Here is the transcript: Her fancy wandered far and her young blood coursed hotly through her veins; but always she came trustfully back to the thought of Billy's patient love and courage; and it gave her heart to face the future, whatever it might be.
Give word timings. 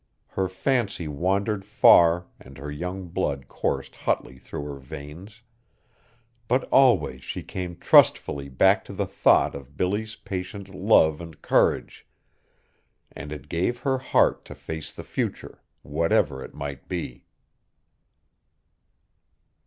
Her 0.29 0.49
fancy 0.49 1.07
wandered 1.07 1.63
far 1.63 2.25
and 2.39 2.57
her 2.57 2.71
young 2.71 3.05
blood 3.09 3.47
coursed 3.47 3.95
hotly 3.97 4.39
through 4.39 4.63
her 4.65 4.79
veins; 4.79 5.43
but 6.47 6.63
always 6.71 7.23
she 7.23 7.43
came 7.43 7.75
trustfully 7.77 8.49
back 8.49 8.83
to 8.85 8.93
the 8.93 9.05
thought 9.05 9.53
of 9.53 9.77
Billy's 9.77 10.15
patient 10.15 10.73
love 10.73 11.21
and 11.21 11.39
courage; 11.43 12.07
and 13.11 13.31
it 13.31 13.47
gave 13.47 13.81
her 13.81 13.99
heart 13.99 14.43
to 14.45 14.55
face 14.55 14.91
the 14.91 15.03
future, 15.03 15.61
whatever 15.83 16.43
it 16.43 16.55
might 16.55 16.87
be. 16.87 17.27